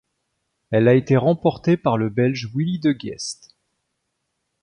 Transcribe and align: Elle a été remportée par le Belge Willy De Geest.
Elle 0.71 0.87
a 0.87 0.95
été 0.95 1.15
remportée 1.15 1.77
par 1.77 1.95
le 1.95 2.09
Belge 2.09 2.49
Willy 2.55 2.79
De 2.79 2.95
Geest. 2.99 3.55